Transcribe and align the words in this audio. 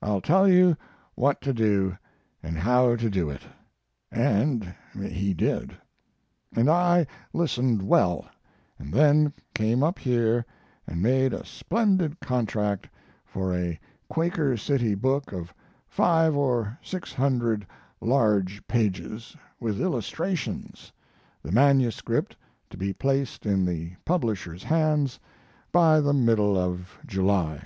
I'll 0.00 0.20
tell 0.20 0.46
you 0.46 0.76
what 1.16 1.40
to 1.40 1.52
do 1.52 1.98
and 2.40 2.56
how 2.56 2.94
to 2.94 3.10
do 3.10 3.28
it." 3.28 3.42
And 4.12 4.72
he 4.94 5.34
did. 5.34 5.76
And 6.54 6.70
I 6.70 7.08
listened 7.32 7.82
well, 7.82 8.28
and 8.78 8.94
then 8.94 9.32
came 9.52 9.82
up 9.82 9.98
here 9.98 10.46
and 10.86 11.02
made 11.02 11.34
a 11.34 11.44
splendid 11.44 12.20
contract 12.20 12.88
for 13.24 13.52
a 13.52 13.76
Quaker 14.08 14.56
City 14.56 14.94
book 14.94 15.32
of 15.32 15.52
5 15.88 16.36
or 16.36 16.78
600 16.80 17.66
large 18.00 18.64
pages, 18.68 19.36
with 19.58 19.80
illustrations, 19.80 20.92
the 21.42 21.50
manuscript 21.50 22.36
to 22.70 22.76
be 22.76 22.92
placed 22.92 23.44
in 23.46 23.64
the 23.66 23.96
publisher's 24.04 24.62
hands 24.62 25.18
by 25.72 25.98
the 25.98 26.14
middle 26.14 26.56
of 26.56 26.96
July. 27.04 27.60